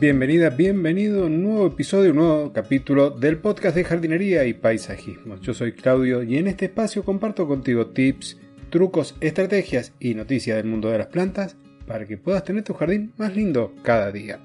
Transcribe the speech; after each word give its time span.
Bienvenida, 0.00 0.50
bienvenido 0.50 1.24
a 1.24 1.26
un 1.26 1.42
nuevo 1.42 1.66
episodio, 1.66 2.12
un 2.12 2.18
nuevo 2.18 2.52
capítulo 2.52 3.10
del 3.10 3.38
podcast 3.38 3.74
de 3.74 3.82
jardinería 3.82 4.44
y 4.44 4.54
paisajismo. 4.54 5.40
Yo 5.40 5.54
soy 5.54 5.72
Claudio 5.72 6.22
y 6.22 6.36
en 6.36 6.46
este 6.46 6.66
espacio 6.66 7.04
comparto 7.04 7.48
contigo 7.48 7.88
tips, 7.88 8.38
trucos, 8.70 9.16
estrategias 9.20 9.92
y 9.98 10.14
noticias 10.14 10.56
del 10.56 10.66
mundo 10.66 10.88
de 10.88 10.98
las 10.98 11.08
plantas 11.08 11.56
para 11.84 12.06
que 12.06 12.16
puedas 12.16 12.44
tener 12.44 12.62
tu 12.62 12.74
jardín 12.74 13.12
más 13.16 13.34
lindo 13.34 13.74
cada 13.82 14.12
día. 14.12 14.38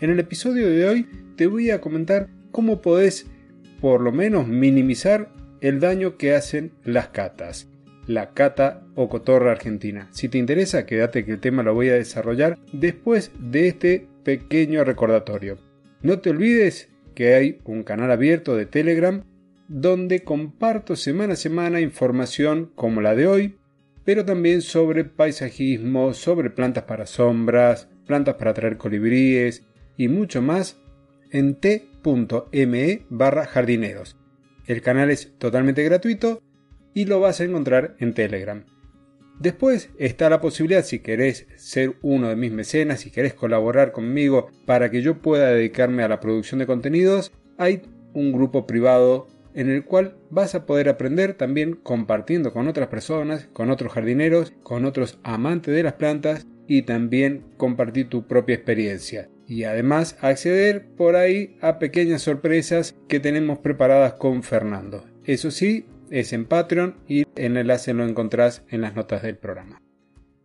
En 0.00 0.10
el 0.10 0.18
episodio 0.18 0.68
de 0.68 0.88
hoy 0.88 1.06
te 1.36 1.46
voy 1.46 1.70
a 1.70 1.80
comentar 1.80 2.26
cómo 2.50 2.82
podés 2.82 3.26
por 3.80 4.00
lo 4.00 4.10
menos 4.10 4.48
minimizar 4.48 5.30
el 5.60 5.78
daño 5.78 6.16
que 6.16 6.34
hacen 6.34 6.72
las 6.82 7.10
catas. 7.10 7.68
La 8.08 8.30
cata 8.30 8.82
o 8.96 9.08
cotorra 9.08 9.52
argentina. 9.52 10.08
Si 10.10 10.28
te 10.28 10.38
interesa, 10.38 10.84
quédate 10.84 11.24
que 11.24 11.30
el 11.30 11.38
tema 11.38 11.62
lo 11.62 11.74
voy 11.74 11.90
a 11.90 11.94
desarrollar 11.94 12.58
después 12.72 13.30
de 13.38 13.68
este 13.68 14.08
pequeño 14.26 14.82
recordatorio. 14.82 15.56
No 16.02 16.18
te 16.18 16.30
olvides 16.30 16.88
que 17.14 17.34
hay 17.34 17.60
un 17.64 17.84
canal 17.84 18.10
abierto 18.10 18.56
de 18.56 18.66
Telegram 18.66 19.22
donde 19.68 20.24
comparto 20.24 20.96
semana 20.96 21.34
a 21.34 21.36
semana 21.36 21.80
información 21.80 22.72
como 22.74 23.00
la 23.00 23.14
de 23.14 23.28
hoy, 23.28 23.56
pero 24.04 24.24
también 24.24 24.62
sobre 24.62 25.04
paisajismo, 25.04 26.12
sobre 26.12 26.50
plantas 26.50 26.82
para 26.84 27.06
sombras, 27.06 27.88
plantas 28.04 28.34
para 28.34 28.52
traer 28.52 28.78
colibríes 28.78 29.62
y 29.96 30.08
mucho 30.08 30.42
más 30.42 30.76
en 31.30 31.54
t.me 31.54 33.06
barra 33.08 33.46
jardineros. 33.46 34.16
El 34.66 34.82
canal 34.82 35.12
es 35.12 35.38
totalmente 35.38 35.84
gratuito 35.84 36.42
y 36.94 37.04
lo 37.04 37.20
vas 37.20 37.40
a 37.40 37.44
encontrar 37.44 37.94
en 38.00 38.12
Telegram. 38.12 38.64
Después 39.38 39.90
está 39.98 40.30
la 40.30 40.40
posibilidad, 40.40 40.84
si 40.84 41.00
querés 41.00 41.46
ser 41.56 41.96
uno 42.02 42.28
de 42.28 42.36
mis 42.36 42.52
mecenas, 42.52 43.00
si 43.00 43.10
querés 43.10 43.34
colaborar 43.34 43.92
conmigo 43.92 44.48
para 44.64 44.90
que 44.90 45.02
yo 45.02 45.18
pueda 45.18 45.50
dedicarme 45.50 46.02
a 46.02 46.08
la 46.08 46.20
producción 46.20 46.58
de 46.58 46.66
contenidos, 46.66 47.32
hay 47.58 47.82
un 48.14 48.32
grupo 48.32 48.66
privado 48.66 49.28
en 49.54 49.70
el 49.70 49.84
cual 49.84 50.16
vas 50.30 50.54
a 50.54 50.66
poder 50.66 50.88
aprender 50.88 51.34
también 51.34 51.74
compartiendo 51.74 52.52
con 52.52 52.68
otras 52.68 52.88
personas, 52.88 53.48
con 53.52 53.70
otros 53.70 53.92
jardineros, 53.92 54.52
con 54.62 54.84
otros 54.84 55.18
amantes 55.22 55.74
de 55.74 55.82
las 55.82 55.94
plantas 55.94 56.46
y 56.66 56.82
también 56.82 57.44
compartir 57.56 58.08
tu 58.08 58.26
propia 58.26 58.54
experiencia. 58.54 59.28
Y 59.46 59.64
además 59.64 60.16
acceder 60.20 60.86
por 60.96 61.16
ahí 61.16 61.56
a 61.60 61.78
pequeñas 61.78 62.22
sorpresas 62.22 62.96
que 63.08 63.20
tenemos 63.20 63.58
preparadas 63.58 64.14
con 64.14 64.42
Fernando. 64.42 65.04
Eso 65.24 65.50
sí, 65.50 65.86
es 66.10 66.32
en 66.32 66.46
Patreon 66.46 66.96
y 67.08 67.24
el 67.36 67.56
enlace 67.56 67.94
lo 67.94 68.04
encontrás 68.04 68.64
en 68.68 68.80
las 68.80 68.94
notas 68.94 69.22
del 69.22 69.36
programa. 69.36 69.82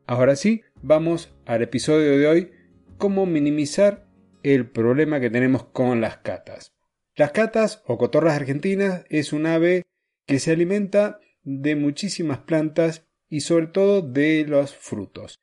Ahora 0.08 0.36
sí, 0.36 0.62
vamos 0.82 1.34
al 1.46 1.62
episodio 1.62 2.18
de 2.18 2.28
hoy, 2.28 2.52
cómo 2.98 3.26
minimizar 3.26 4.08
el 4.44 4.70
problema 4.70 5.20
que 5.20 5.30
tenemos 5.30 5.66
con 5.66 6.02
las 6.02 6.18
catas. 6.18 6.74
Las 7.16 7.32
catas 7.32 7.84
o 7.86 7.98
cotorras 7.98 8.36
argentinas 8.36 9.06
es 9.10 9.34
un 9.34 9.46
ave 9.46 9.84
que 10.26 10.40
se 10.40 10.52
alimenta 10.52 11.20
de 11.44 11.76
muchísimas 11.76 12.40
plantas 12.40 13.06
y 13.30 13.42
sobre 13.42 13.68
todo 13.68 14.02
de 14.02 14.46
los 14.48 14.76
frutos. 14.76 15.40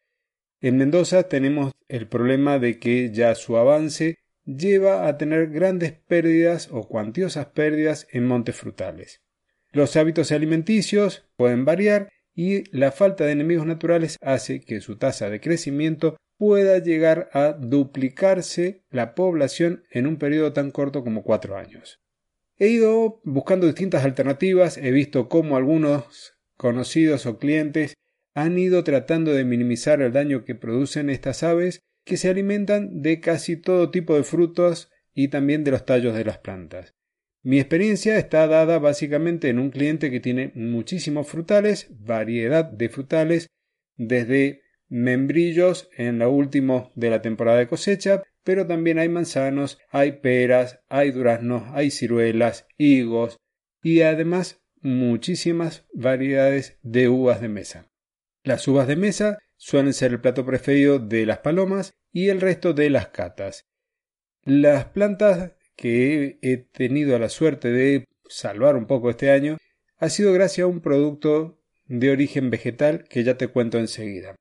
En 0.61 0.77
Mendoza 0.77 1.25
tenemos 1.25 1.73
el 1.89 2.09
problema 2.09 2.59
de 2.59 2.79
que 2.79 3.13
ya 3.13 3.35
su 3.35 3.57
avance 3.57 4.19
lleva 4.45 5.07
a 5.07 5.17
tener 5.19 5.51
grandes 5.51 5.93
pérdidas 5.93 6.69
o 6.73 6.89
cuantiosas 6.89 7.47
pérdidas 7.47 8.07
en 8.11 8.27
montes 8.27 8.57
frutales. 8.57 9.23
Los 9.79 9.95
hábitos 9.95 10.33
alimenticios 10.33 11.25
pueden 11.37 11.65
variar 11.65 12.09
y 12.35 12.65
la 12.77 12.91
falta 12.91 13.25
de 13.25 13.31
enemigos 13.31 13.65
naturales 13.65 14.17
hace 14.21 14.61
que 14.61 14.81
su 14.81 14.99
tasa 14.99 15.31
de 15.31 15.41
crecimiento 15.41 16.17
pueda 16.37 16.79
llegar 16.79 17.31
a 17.33 17.53
duplicarse 17.53 18.83
la 18.91 19.15
población 19.15 19.85
en 19.93 20.09
un 20.09 20.17
periodo 20.17 20.53
tan 20.53 20.73
corto 20.73 21.05
como 21.05 21.23
cuatro 21.23 21.57
años. 21.57 22.01
He 22.57 22.67
ido 22.67 23.21
buscando 23.23 23.69
distintas 23.69 24.05
alternativas, 24.05 24.79
he 24.79 24.91
visto 24.91 25.29
cómo 25.29 25.57
algunos 25.57 26.35
conocidos 26.57 27.27
o 27.27 27.39
clientes 27.39 27.95
han 28.35 28.59
ido 28.59 28.83
tratando 28.83 29.33
de 29.33 29.45
minimizar 29.45 30.03
el 30.03 30.13
daño 30.13 30.45
que 30.45 30.57
producen 30.57 31.09
estas 31.09 31.45
aves 31.45 31.79
que 32.05 32.17
se 32.17 32.29
alimentan 32.29 33.01
de 33.01 33.21
casi 33.21 33.57
todo 33.57 33.93
tipo 33.93 34.17
de 34.17 34.25
frutos 34.25 34.91
y 35.15 35.29
también 35.29 35.63
de 35.63 35.71
los 35.71 35.87
tallos 35.87 36.17
de 36.17 36.25
las 36.25 36.39
plantas. 36.39 36.97
Mi 37.43 37.61
experiencia 37.61 38.19
está 38.19 38.47
dada 38.47 38.79
básicamente 38.79 39.49
en 39.49 39.59
un 39.59 39.71
cliente 39.71 40.11
que 40.11 40.21
tiene 40.21 40.53
muchísimos 40.55 41.29
frutales, 41.29 41.87
variedad 41.91 42.65
de 42.65 42.89
frutales, 42.89 43.49
desde 43.97 44.63
membrillos 44.89 45.89
en 45.97 46.19
lo 46.19 46.31
último 46.31 46.91
de 46.95 47.11
la 47.11 47.23
temporada 47.23 47.59
de 47.59 47.69
cosecha, 47.69 48.23
pero 48.43 48.67
también 48.67 48.99
hay 48.99 49.09
manzanos, 49.09 49.79
hay 49.91 50.13
peras, 50.13 50.81
hay 50.89 51.11
duraznos, 51.11 51.65
hay 51.75 51.91
ciruelas, 51.91 52.67
higos 52.77 53.37
y 53.83 54.01
además 54.01 54.61
muchísimas 54.81 55.87
variedades 55.93 56.79
de 56.83 57.09
uvas 57.09 57.41
de 57.41 57.49
mesa. 57.49 57.91
Las 58.43 58.67
uvas 58.67 58.89
de 58.89 58.97
mesa 58.97 59.39
suelen 59.57 59.93
ser 59.93 60.13
el 60.13 60.21
plato 60.21 60.47
preferido 60.47 60.99
de 60.99 61.27
las 61.27 61.39
palomas 61.39 61.95
y 62.13 62.29
el 62.29 62.41
resto 62.41 62.73
de 62.73 62.91
las 62.91 63.09
catas. 63.09 63.67
Las 64.45 64.87
plantas 64.87 65.53
que 65.79 66.39
he 66.43 66.57
tenido 66.57 67.17
la 67.21 67.29
suerte 67.29 67.71
de 67.71 68.05
salvar 68.29 68.75
un 68.75 68.87
poco 68.87 69.11
este 69.11 69.31
año 69.31 69.59
ha 69.97 70.09
sido 70.09 70.33
gracias 70.33 70.65
a 70.65 70.69
un 70.69 70.81
producto 70.81 71.63
de 71.87 72.11
origen 72.11 72.51
vegetal 72.51 73.05
que 73.09 73.23
ya 73.23 73.39
te 73.39 73.47
cuento 73.47 73.79
enseguida. 73.79 74.35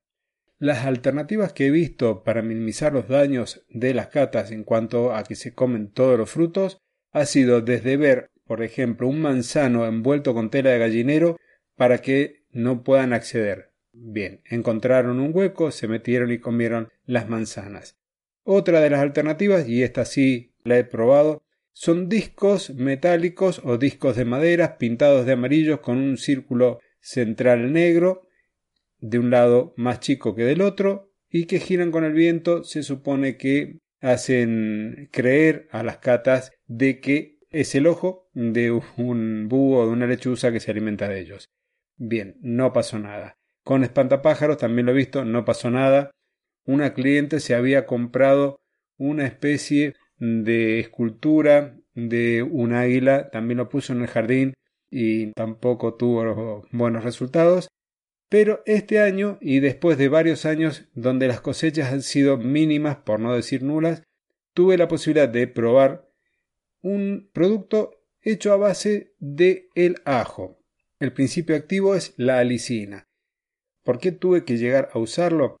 Las 0.58 0.84
alternativas 0.84 1.52
que 1.52 1.68
he 1.68 1.70
visto 1.70 2.24
para 2.24 2.42
minimizar 2.42 2.92
los 2.92 3.06
daños 3.06 3.64
de 3.68 3.94
las 3.94 4.08
catas 4.08 4.50
en 4.50 4.64
cuanto 4.64 5.14
a 5.14 5.22
que 5.22 5.36
se 5.36 5.54
comen 5.54 5.92
todos 5.92 6.18
los 6.18 6.28
frutos 6.28 6.78
ha 7.12 7.24
sido 7.24 7.60
desde 7.60 7.96
ver, 7.96 8.30
por 8.44 8.64
ejemplo, 8.64 9.06
un 9.06 9.20
manzano 9.20 9.86
envuelto 9.86 10.34
con 10.34 10.50
tela 10.50 10.70
de 10.70 10.80
gallinero 10.80 11.38
para 11.76 11.98
que 11.98 12.42
no 12.50 12.82
puedan 12.82 13.12
acceder. 13.12 13.70
Bien, 13.92 14.42
encontraron 14.44 15.20
un 15.20 15.30
hueco, 15.32 15.70
se 15.70 15.86
metieron 15.86 16.32
y 16.32 16.40
comieron 16.40 16.88
las 17.04 17.28
manzanas. 17.28 17.96
Otra 18.42 18.80
de 18.80 18.90
las 18.90 19.00
alternativas, 19.00 19.68
y 19.68 19.84
esta 19.84 20.04
sí 20.04 20.54
la 20.68 20.78
he 20.78 20.84
probado, 20.84 21.42
son 21.72 22.08
discos 22.08 22.70
metálicos 22.74 23.60
o 23.64 23.78
discos 23.78 24.16
de 24.16 24.24
madera 24.24 24.78
pintados 24.78 25.26
de 25.26 25.32
amarillo 25.32 25.80
con 25.80 25.98
un 25.98 26.16
círculo 26.16 26.80
central 27.00 27.72
negro, 27.72 28.28
de 28.98 29.18
un 29.18 29.30
lado 29.30 29.74
más 29.76 30.00
chico 30.00 30.34
que 30.34 30.44
del 30.44 30.60
otro, 30.60 31.12
y 31.30 31.44
que 31.44 31.60
giran 31.60 31.90
con 31.90 32.04
el 32.04 32.14
viento, 32.14 32.64
se 32.64 32.82
supone 32.82 33.36
que 33.36 33.78
hacen 34.00 35.08
creer 35.12 35.68
a 35.70 35.82
las 35.82 35.98
catas 35.98 36.52
de 36.66 37.00
que 37.00 37.38
es 37.50 37.74
el 37.74 37.86
ojo 37.86 38.28
de 38.32 38.70
un 38.70 39.48
búho 39.48 39.78
o 39.78 39.86
de 39.86 39.92
una 39.92 40.06
lechuza 40.06 40.52
que 40.52 40.60
se 40.60 40.70
alimenta 40.70 41.08
de 41.08 41.20
ellos. 41.20 41.50
Bien, 41.96 42.36
no 42.40 42.72
pasó 42.72 42.98
nada. 42.98 43.38
Con 43.62 43.84
espantapájaros 43.84 44.58
también 44.58 44.86
lo 44.86 44.92
he 44.92 44.96
visto, 44.96 45.24
no 45.24 45.44
pasó 45.44 45.70
nada. 45.70 46.10
Una 46.64 46.94
cliente 46.94 47.40
se 47.40 47.54
había 47.54 47.86
comprado 47.86 48.60
una 48.96 49.26
especie 49.26 49.94
de 50.18 50.80
escultura 50.80 51.76
de 51.94 52.42
un 52.42 52.72
águila, 52.72 53.30
también 53.30 53.58
lo 53.58 53.68
puso 53.68 53.92
en 53.92 54.02
el 54.02 54.08
jardín 54.08 54.54
y 54.90 55.32
tampoco 55.32 55.94
tuvo 55.94 56.64
buenos 56.72 57.04
resultados. 57.04 57.68
Pero 58.28 58.62
este 58.66 59.00
año, 59.00 59.38
y 59.40 59.60
después 59.60 59.96
de 59.96 60.08
varios 60.08 60.44
años 60.44 60.88
donde 60.94 61.28
las 61.28 61.40
cosechas 61.40 61.92
han 61.92 62.02
sido 62.02 62.36
mínimas, 62.36 62.96
por 62.96 63.20
no 63.20 63.34
decir 63.34 63.62
nulas, 63.62 64.02
tuve 64.52 64.76
la 64.76 64.88
posibilidad 64.88 65.28
de 65.28 65.46
probar 65.46 66.10
un 66.82 67.30
producto 67.32 68.04
hecho 68.20 68.52
a 68.52 68.56
base 68.56 69.14
de 69.18 69.68
el 69.74 69.96
ajo. 70.04 70.58
El 71.00 71.12
principio 71.12 71.56
activo 71.56 71.94
es 71.94 72.12
la 72.16 72.38
alicina. 72.38 73.08
¿Por 73.82 73.98
qué 73.98 74.12
tuve 74.12 74.44
que 74.44 74.58
llegar 74.58 74.90
a 74.92 74.98
usarlo? 74.98 75.56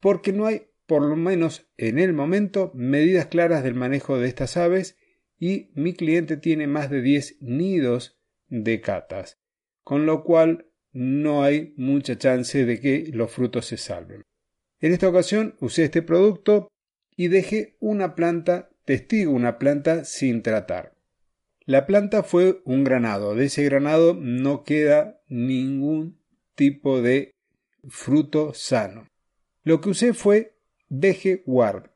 Porque 0.00 0.32
no 0.32 0.46
hay 0.46 0.66
por 0.86 1.02
lo 1.02 1.16
menos 1.16 1.70
en 1.76 1.98
el 1.98 2.12
momento, 2.12 2.72
medidas 2.74 3.26
claras 3.26 3.62
del 3.62 3.74
manejo 3.74 4.18
de 4.18 4.28
estas 4.28 4.56
aves 4.56 4.96
y 5.38 5.70
mi 5.74 5.94
cliente 5.94 6.36
tiene 6.36 6.66
más 6.66 6.90
de 6.90 7.02
10 7.02 7.38
nidos 7.40 8.18
de 8.48 8.80
catas, 8.80 9.40
con 9.82 10.06
lo 10.06 10.24
cual 10.24 10.66
no 10.92 11.42
hay 11.42 11.74
mucha 11.76 12.18
chance 12.18 12.64
de 12.64 12.80
que 12.80 13.10
los 13.12 13.30
frutos 13.30 13.66
se 13.66 13.76
salven. 13.76 14.22
En 14.80 14.92
esta 14.92 15.08
ocasión 15.08 15.56
usé 15.60 15.84
este 15.84 16.02
producto 16.02 16.68
y 17.16 17.28
dejé 17.28 17.76
una 17.80 18.14
planta, 18.14 18.70
testigo 18.84 19.32
una 19.32 19.58
planta 19.58 20.04
sin 20.04 20.42
tratar. 20.42 20.94
La 21.64 21.86
planta 21.86 22.22
fue 22.22 22.60
un 22.64 22.82
granado, 22.82 23.34
de 23.34 23.46
ese 23.46 23.64
granado 23.64 24.14
no 24.14 24.64
queda 24.64 25.22
ningún 25.28 26.20
tipo 26.54 27.00
de 27.00 27.32
fruto 27.88 28.52
sano. 28.54 29.08
Lo 29.62 29.80
que 29.80 29.90
usé 29.90 30.12
fue 30.14 30.51
Deje 30.94 31.42
Ward. 31.46 31.90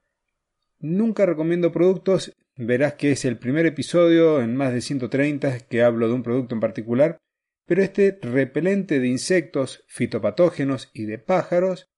Nunca 0.78 1.26
recomiendo 1.26 1.70
productos, 1.70 2.34
verás 2.56 2.94
que 2.94 3.12
es 3.12 3.26
el 3.26 3.37
primer 3.38 3.66
episodio 3.66 4.40
en 4.40 4.56
más 4.56 4.72
de 4.72 4.81
130 4.81 5.58
que 5.69 5.82
hablo 5.82 6.08
de 6.08 6.14
un 6.14 6.22
producto 6.22 6.54
en 6.54 6.62
particular, 6.62 7.19
pero 7.66 7.82
este 7.82 8.19
repelente 8.22 8.98
de 8.98 9.08
insectos, 9.08 9.84
fitopatógenos 9.87 10.90
y 10.94 11.04
de 11.04 11.19
pájaros, 11.19 11.90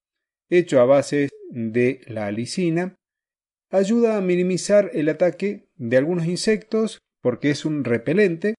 hecho 0.50 0.80
a 0.80 0.86
base 0.86 1.28
de 1.50 2.00
la 2.08 2.26
alicina, 2.26 2.96
ayuda 3.70 4.16
a 4.16 4.20
minimizar 4.20 4.90
el 4.92 5.08
ataque 5.08 5.68
de 5.76 5.98
algunos 5.98 6.26
insectos 6.26 6.98
porque 7.22 7.50
es 7.50 7.64
un 7.64 7.84
repelente 7.84 8.54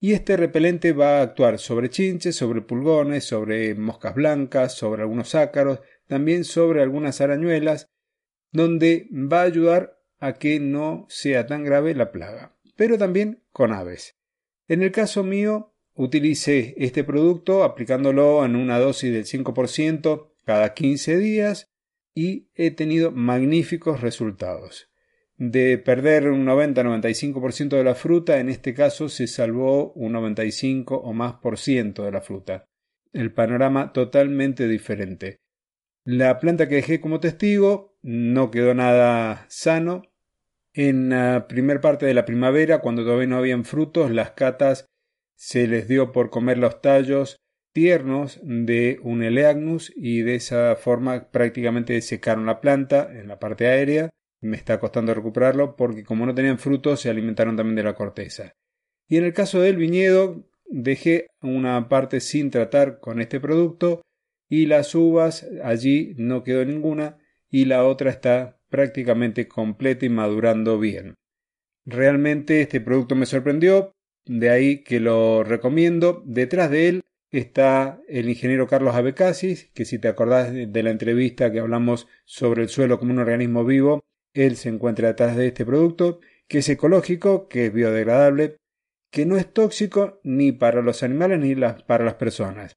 y 0.00 0.14
este 0.14 0.36
repelente 0.36 0.92
va 0.92 1.18
a 1.18 1.22
actuar 1.22 1.58
sobre 1.58 1.88
chinches, 1.88 2.34
sobre 2.34 2.60
pulgones, 2.60 3.24
sobre 3.24 3.74
moscas 3.74 4.14
blancas, 4.14 4.74
sobre 4.74 5.02
algunos 5.02 5.36
ácaros, 5.36 5.80
también 6.12 6.44
sobre 6.44 6.82
algunas 6.82 7.22
arañuelas, 7.22 7.88
donde 8.50 9.08
va 9.10 9.40
a 9.40 9.44
ayudar 9.44 9.98
a 10.18 10.34
que 10.34 10.60
no 10.60 11.06
sea 11.08 11.46
tan 11.46 11.64
grave 11.64 11.94
la 11.94 12.12
plaga, 12.12 12.54
pero 12.76 12.98
también 12.98 13.42
con 13.50 13.72
aves. 13.72 14.18
En 14.68 14.82
el 14.82 14.92
caso 14.92 15.24
mío, 15.24 15.72
utilicé 15.94 16.74
este 16.76 17.02
producto 17.02 17.64
aplicándolo 17.64 18.44
en 18.44 18.56
una 18.56 18.78
dosis 18.78 19.10
del 19.10 19.24
5% 19.24 20.34
cada 20.44 20.74
15 20.74 21.16
días 21.16 21.70
y 22.14 22.50
he 22.56 22.72
tenido 22.72 23.10
magníficos 23.10 24.02
resultados 24.02 24.90
de 25.38 25.78
perder 25.78 26.28
un 26.28 26.44
90-95% 26.44 27.70
de 27.70 27.84
la 27.84 27.94
fruta, 27.94 28.38
en 28.38 28.50
este 28.50 28.74
caso 28.74 29.08
se 29.08 29.26
salvó 29.26 29.94
un 29.94 30.12
95 30.12 30.94
o 30.94 31.14
más 31.14 31.36
por 31.36 31.58
ciento 31.58 32.04
de 32.04 32.12
la 32.12 32.20
fruta. 32.20 32.66
El 33.14 33.32
panorama 33.32 33.94
totalmente 33.94 34.68
diferente. 34.68 35.41
La 36.04 36.38
planta 36.38 36.68
que 36.68 36.76
dejé 36.76 37.00
como 37.00 37.20
testigo 37.20 37.96
no 38.02 38.50
quedó 38.50 38.74
nada 38.74 39.46
sano. 39.48 40.02
En 40.74 41.10
la 41.10 41.46
primera 41.48 41.80
parte 41.80 42.06
de 42.06 42.14
la 42.14 42.24
primavera, 42.24 42.80
cuando 42.80 43.04
todavía 43.04 43.26
no 43.26 43.36
habían 43.36 43.64
frutos, 43.64 44.10
las 44.10 44.32
catas 44.32 44.86
se 45.36 45.66
les 45.66 45.86
dio 45.86 46.12
por 46.12 46.30
comer 46.30 46.58
los 46.58 46.80
tallos 46.80 47.36
tiernos 47.72 48.40
de 48.42 48.98
un 49.02 49.22
Eleagnus 49.22 49.92
y 49.96 50.22
de 50.22 50.34
esa 50.34 50.76
forma 50.76 51.30
prácticamente 51.30 52.00
secaron 52.02 52.46
la 52.46 52.60
planta 52.60 53.08
en 53.10 53.28
la 53.28 53.38
parte 53.38 53.66
aérea 53.66 54.10
me 54.42 54.56
está 54.56 54.78
costando 54.80 55.14
recuperarlo 55.14 55.76
porque 55.76 56.04
como 56.04 56.26
no 56.26 56.34
tenían 56.34 56.58
frutos 56.58 57.00
se 57.00 57.08
alimentaron 57.08 57.56
también 57.56 57.76
de 57.76 57.84
la 57.84 57.94
corteza. 57.94 58.54
Y 59.08 59.16
en 59.16 59.24
el 59.24 59.32
caso 59.32 59.60
del 59.60 59.76
viñedo 59.76 60.44
dejé 60.66 61.28
una 61.40 61.88
parte 61.88 62.20
sin 62.20 62.50
tratar 62.50 62.98
con 63.00 63.20
este 63.20 63.40
producto 63.40 64.02
y 64.52 64.66
las 64.66 64.94
uvas 64.94 65.48
allí 65.64 66.14
no 66.18 66.44
quedó 66.44 66.62
ninguna 66.66 67.16
y 67.48 67.64
la 67.64 67.86
otra 67.86 68.10
está 68.10 68.60
prácticamente 68.68 69.48
completa 69.48 70.04
y 70.04 70.10
madurando 70.10 70.78
bien. 70.78 71.14
Realmente 71.86 72.60
este 72.60 72.82
producto 72.82 73.14
me 73.14 73.24
sorprendió, 73.24 73.92
de 74.26 74.50
ahí 74.50 74.82
que 74.84 75.00
lo 75.00 75.42
recomiendo. 75.42 76.22
Detrás 76.26 76.70
de 76.70 76.88
él 76.88 77.00
está 77.30 78.02
el 78.08 78.28
ingeniero 78.28 78.66
Carlos 78.66 78.94
Abecasis, 78.94 79.70
que 79.72 79.86
si 79.86 79.98
te 79.98 80.08
acordás 80.08 80.52
de 80.52 80.82
la 80.82 80.90
entrevista 80.90 81.50
que 81.50 81.60
hablamos 81.60 82.06
sobre 82.26 82.64
el 82.64 82.68
suelo 82.68 82.98
como 82.98 83.14
un 83.14 83.20
organismo 83.20 83.64
vivo, 83.64 84.04
él 84.34 84.56
se 84.56 84.68
encuentra 84.68 85.08
detrás 85.08 85.34
de 85.34 85.46
este 85.46 85.64
producto, 85.64 86.20
que 86.46 86.58
es 86.58 86.68
ecológico, 86.68 87.48
que 87.48 87.66
es 87.66 87.72
biodegradable, 87.72 88.58
que 89.10 89.24
no 89.24 89.38
es 89.38 89.50
tóxico 89.50 90.20
ni 90.24 90.52
para 90.52 90.82
los 90.82 91.02
animales 91.02 91.38
ni 91.40 91.54
para 91.86 92.04
las 92.04 92.16
personas. 92.16 92.74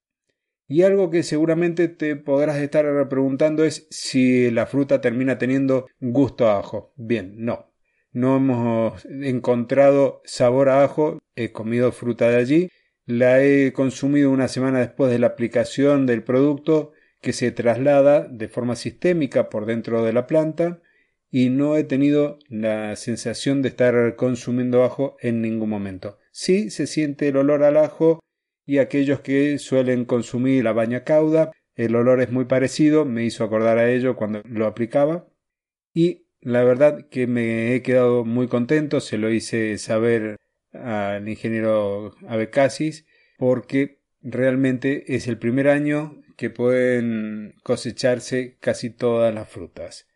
Y 0.68 0.82
algo 0.82 1.12
que 1.12 1.24
seguramente 1.24 1.88
te 1.88 2.16
podrás 2.16 2.58
estar 2.58 2.86
preguntando 3.08 3.64
es 3.64 3.88
si 3.92 4.50
la 4.50 4.66
fruta 4.66 5.00
termina 5.00 5.38
teniendo 5.38 5.88
gusto 6.00 6.48
a 6.48 6.60
ajo. 6.60 6.94
Bien, 6.96 7.36
no. 7.38 7.72
No 8.12 8.38
hemos 8.38 9.06
encontrado 9.06 10.22
sabor 10.24 10.70
a 10.70 10.84
ajo, 10.84 11.20
he 11.36 11.52
comido 11.52 11.92
fruta 11.92 12.30
de 12.30 12.38
allí, 12.38 12.70
la 13.06 13.44
he 13.44 13.74
consumido 13.74 14.32
una 14.32 14.48
semana 14.48 14.80
después 14.80 15.12
de 15.12 15.20
la 15.20 15.28
aplicación 15.28 16.06
del 16.06 16.24
producto 16.24 16.94
que 17.22 17.34
se 17.34 17.52
traslada 17.52 18.28
de 18.28 18.48
forma 18.48 18.76
sistémica 18.76 19.50
por 19.50 19.66
dentro 19.66 20.04
de 20.04 20.14
la 20.14 20.28
planta 20.28 20.82
y 21.30 21.50
no 21.50 21.76
he 21.76 21.84
tenido 21.84 22.40
la 22.48 22.96
sensación 22.96 23.62
de 23.62 23.70
estar 23.70 24.16
consumiendo 24.16 24.84
ajo 24.84 25.18
en 25.20 25.42
ningún 25.42 25.70
momento. 25.70 26.18
Sí 26.32 26.70
se 26.70 26.88
siente 26.88 27.28
el 27.28 27.38
olor 27.38 27.64
al 27.64 27.78
ajo 27.78 28.22
y 28.66 28.80
aquellos 28.80 29.22
que 29.22 29.60
suelen 29.60 30.06
consumir 30.06 30.64
la 30.64 30.74
baña 30.74 31.04
cauda, 31.04 31.52
el 31.76 31.96
olor 31.96 32.22
es 32.22 32.32
muy 32.32 32.46
parecido, 32.46 33.06
me 33.06 33.24
hizo 33.24 33.44
acordar 33.44 33.78
a 33.78 33.92
ello 33.92 34.16
cuando 34.16 34.42
lo 34.46 34.66
aplicaba 34.66 35.28
y 35.94 36.26
la 36.42 36.64
verdad 36.64 37.08
que 37.10 37.28
me 37.28 37.74
he 37.74 37.82
quedado 37.82 38.24
muy 38.24 38.48
contento, 38.48 39.00
se 39.00 39.18
lo 39.18 39.32
hice 39.32 39.78
saber 39.78 40.38
al 40.74 41.28
ingeniero 41.28 42.16
Abecasis 42.28 43.06
porque 43.38 44.00
realmente 44.22 45.16
es 45.16 45.28
el 45.28 45.38
primer 45.38 45.68
año 45.68 46.22
que 46.38 46.50
pueden 46.50 47.56
cosecharse 47.64 48.58
casi 48.60 48.90
todas 48.90 49.34
las 49.34 49.50
frutas. 49.50 50.08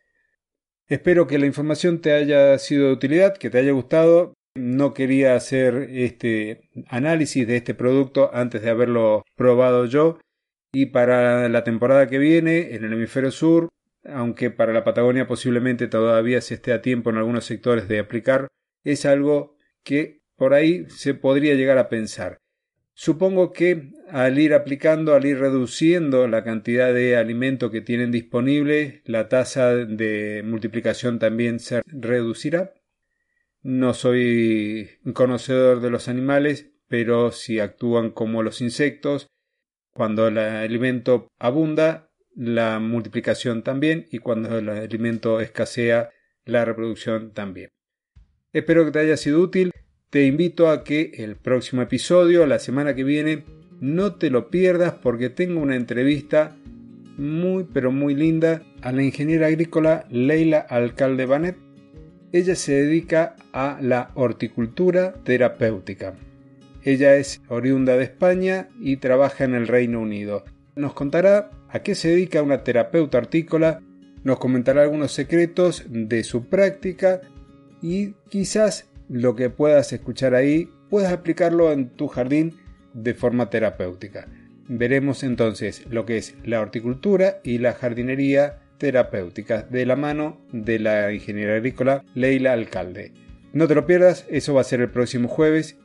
Espero 0.86 1.26
que 1.26 1.38
la 1.38 1.46
información 1.46 2.00
te 2.00 2.12
haya 2.12 2.58
sido 2.58 2.88
de 2.88 2.92
utilidad, 2.92 3.36
que 3.36 3.48
te 3.48 3.58
haya 3.58 3.72
gustado. 3.72 4.34
No 4.54 4.94
quería 4.94 5.34
hacer 5.34 5.88
este 5.90 6.68
análisis 6.88 7.46
de 7.46 7.56
este 7.56 7.74
producto 7.74 8.30
antes 8.34 8.62
de 8.62 8.70
haberlo 8.70 9.24
probado 9.36 9.86
yo. 9.86 10.18
Y 10.72 10.86
para 10.86 11.48
la 11.48 11.64
temporada 11.64 12.08
que 12.08 12.18
viene, 12.18 12.74
en 12.74 12.84
el 12.84 12.92
hemisferio 12.92 13.30
sur, 13.30 13.68
aunque 14.04 14.50
para 14.50 14.72
la 14.72 14.84
Patagonia 14.84 15.26
posiblemente 15.26 15.88
todavía 15.88 16.40
se 16.40 16.54
esté 16.54 16.72
a 16.72 16.82
tiempo 16.82 17.10
en 17.10 17.16
algunos 17.16 17.44
sectores 17.44 17.88
de 17.88 17.98
aplicar, 17.98 18.48
es 18.84 19.04
algo 19.04 19.56
que 19.82 20.20
por 20.36 20.54
ahí 20.54 20.86
se 20.88 21.14
podría 21.14 21.54
llegar 21.54 21.78
a 21.78 21.88
pensar. 21.88 22.38
Supongo 22.94 23.52
que 23.52 23.92
al 24.10 24.38
ir 24.38 24.52
aplicando, 24.52 25.14
al 25.14 25.24
ir 25.24 25.38
reduciendo 25.38 26.28
la 26.28 26.44
cantidad 26.44 26.92
de 26.92 27.16
alimento 27.16 27.70
que 27.70 27.80
tienen 27.80 28.10
disponible, 28.10 29.02
la 29.04 29.28
tasa 29.28 29.74
de 29.74 30.42
multiplicación 30.44 31.18
también 31.18 31.60
se 31.60 31.82
reducirá. 31.86 32.74
No 33.62 33.92
soy 33.92 34.90
conocedor 35.12 35.80
de 35.80 35.90
los 35.90 36.08
animales, 36.08 36.70
pero 36.88 37.30
si 37.30 37.60
actúan 37.60 38.10
como 38.10 38.42
los 38.42 38.60
insectos, 38.60 39.28
cuando 39.92 40.28
el 40.28 40.38
alimento 40.38 41.28
abunda, 41.38 42.10
la 42.34 42.78
multiplicación 42.78 43.62
también, 43.62 44.06
y 44.10 44.18
cuando 44.18 44.58
el 44.58 44.68
alimento 44.68 45.40
escasea, 45.40 46.10
la 46.44 46.64
reproducción 46.64 47.32
también. 47.32 47.70
Espero 48.52 48.84
que 48.84 48.92
te 48.92 49.00
haya 49.00 49.16
sido 49.16 49.40
útil. 49.40 49.72
Te 50.08 50.24
invito 50.26 50.70
a 50.70 50.82
que 50.82 51.12
el 51.18 51.36
próximo 51.36 51.82
episodio, 51.82 52.46
la 52.46 52.58
semana 52.58 52.94
que 52.94 53.04
viene, 53.04 53.44
no 53.80 54.16
te 54.16 54.30
lo 54.30 54.50
pierdas 54.50 54.94
porque 54.94 55.30
tengo 55.30 55.60
una 55.60 55.76
entrevista 55.76 56.56
muy 57.16 57.64
pero 57.64 57.92
muy 57.92 58.14
linda 58.14 58.62
a 58.82 58.92
la 58.92 59.02
ingeniera 59.02 59.46
agrícola 59.46 60.06
Leila 60.10 60.58
Alcalde 60.58 61.26
Banet. 61.26 61.69
Ella 62.32 62.54
se 62.54 62.72
dedica 62.72 63.34
a 63.52 63.78
la 63.80 64.12
horticultura 64.14 65.14
terapéutica. 65.24 66.14
Ella 66.82 67.16
es 67.16 67.42
oriunda 67.48 67.96
de 67.96 68.04
España 68.04 68.68
y 68.80 68.98
trabaja 68.98 69.44
en 69.44 69.54
el 69.54 69.66
Reino 69.66 70.00
Unido. 70.00 70.44
Nos 70.76 70.94
contará 70.94 71.50
a 71.68 71.80
qué 71.80 71.94
se 71.94 72.08
dedica 72.08 72.42
una 72.42 72.62
terapeuta 72.62 73.18
hortícola, 73.18 73.82
nos 74.22 74.38
comentará 74.38 74.82
algunos 74.82 75.12
secretos 75.12 75.84
de 75.88 76.22
su 76.22 76.46
práctica 76.46 77.20
y 77.82 78.12
quizás 78.28 78.88
lo 79.08 79.34
que 79.34 79.50
puedas 79.50 79.92
escuchar 79.92 80.34
ahí 80.34 80.70
puedes 80.88 81.10
aplicarlo 81.10 81.72
en 81.72 81.88
tu 81.90 82.06
jardín 82.06 82.54
de 82.94 83.14
forma 83.14 83.50
terapéutica. 83.50 84.28
Veremos 84.68 85.24
entonces 85.24 85.84
lo 85.90 86.06
que 86.06 86.16
es 86.16 86.36
la 86.44 86.60
horticultura 86.60 87.40
y 87.42 87.58
la 87.58 87.72
jardinería 87.72 88.60
terapéutica 88.80 89.62
de 89.62 89.86
la 89.86 89.94
mano 89.94 90.40
de 90.52 90.80
la 90.80 91.12
ingeniera 91.12 91.54
agrícola 91.54 92.02
Leila 92.14 92.54
Alcalde. 92.54 93.12
No 93.52 93.68
te 93.68 93.74
lo 93.74 93.86
pierdas, 93.86 94.26
eso 94.28 94.54
va 94.54 94.62
a 94.62 94.64
ser 94.64 94.80
el 94.80 94.90
próximo 94.90 95.28
jueves 95.28 95.76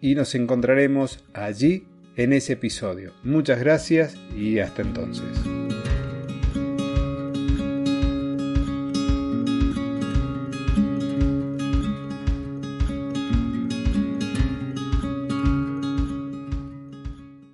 y 0.00 0.14
nos 0.14 0.34
encontraremos 0.34 1.24
allí 1.34 1.86
en 2.16 2.32
ese 2.32 2.54
episodio. 2.54 3.12
Muchas 3.24 3.58
gracias 3.58 4.16
y 4.36 4.60
hasta 4.60 4.82
entonces. 4.82 5.26